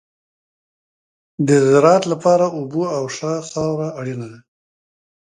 د 1.47 1.49
زراعت 1.69 2.03
لپاره 2.13 2.45
اوبه 2.57 2.85
او 2.97 3.03
ښه 3.15 3.33
خاوره 3.49 3.89
اړینه 3.99 4.27
ده. 4.31 4.39